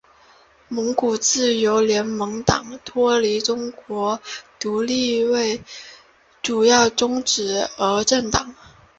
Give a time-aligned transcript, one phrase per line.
[0.67, 4.19] 蒙古自由联盟党脱离中国
[4.59, 5.61] 独立为
[6.41, 8.55] 主要宗旨的政党。